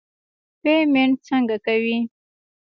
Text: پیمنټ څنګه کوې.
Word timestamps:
پیمنټ 0.61 1.15
څنګه 1.27 1.57
کوې. 1.65 1.97